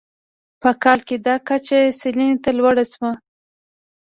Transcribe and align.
په 0.61 0.69
کال 0.83 0.99
کې 1.07 1.15
دا 1.27 1.35
کچه 1.47 1.79
سلنې 1.99 2.29
ته 2.43 2.49
لوړه 2.57 2.85
شوه. 2.91 3.11